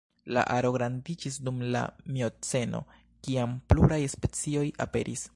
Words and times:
La 0.35 0.43
aro 0.59 0.69
grandiĝis 0.75 1.35
dum 1.49 1.59
la 1.75 1.83
mioceno 2.15 2.81
kiam 3.27 3.53
pluraj 3.73 3.99
specioj 4.15 4.65
aperis. 4.87 5.27